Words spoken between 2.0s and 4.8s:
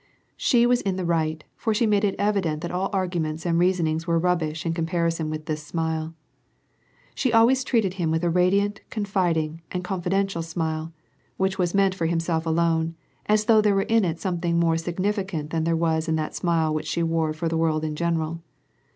it evident that all arguments and reasonings were rubbish in